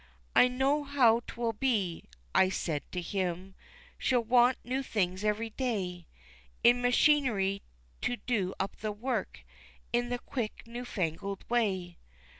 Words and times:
"I 0.35 0.47
know 0.47 0.83
how 0.83 1.21
'twill 1.27 1.53
be," 1.53 2.05
I 2.33 2.49
said 2.49 2.81
to 2.91 3.01
him, 3.01 3.53
She'll 3.99 4.23
want 4.23 4.57
new 4.63 4.81
things 4.81 5.23
every 5.23 5.51
day 5.51 6.07
In 6.63 6.81
machinery, 6.81 7.61
to 8.01 8.15
do 8.17 8.55
up 8.59 8.77
the 8.77 8.91
work 8.91 9.43
In 9.93 10.09
the 10.09 10.17
quick 10.17 10.65
new 10.65 10.85
fangled 10.85 11.47
way. 11.51 11.99